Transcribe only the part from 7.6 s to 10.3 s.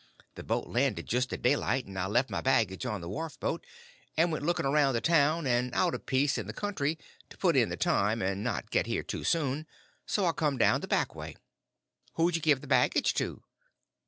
the time and not get here too soon; and so